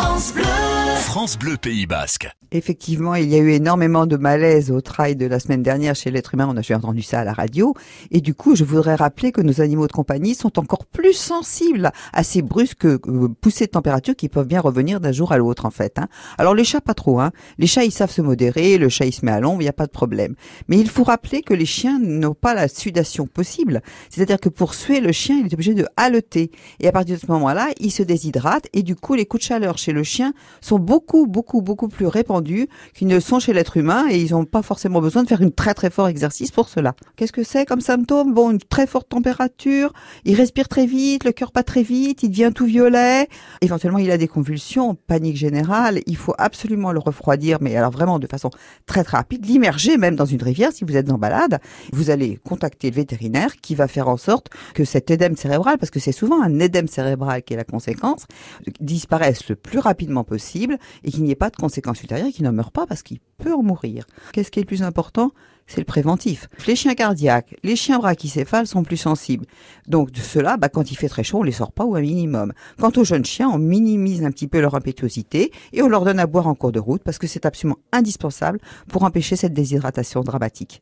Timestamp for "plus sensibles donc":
68.82-70.10